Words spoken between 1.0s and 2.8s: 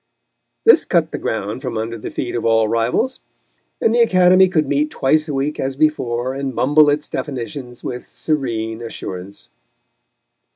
the ground from under the feet of all